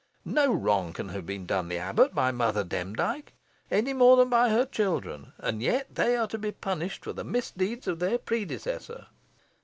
[0.25, 3.33] No wrong can have been done the abbot by Mother Demdike,
[3.69, 7.23] any more than by her children, and yet they are to be punished for the
[7.23, 9.05] misdeeds of their predecessor."